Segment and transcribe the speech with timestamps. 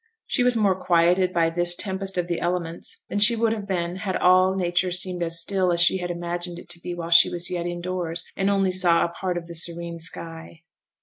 [0.25, 3.97] She was more quieted by this tempest of the elements than she would have been
[3.97, 7.29] had all nature seemed as still as she had imagined it to be while she
[7.29, 10.63] was yet in doors and only saw a part of the serene sky.